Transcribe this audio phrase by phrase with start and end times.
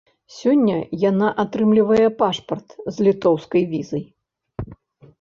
[0.35, 0.77] Сёння
[1.09, 4.03] яна атрымлівае пашпарт з літоўскай візай.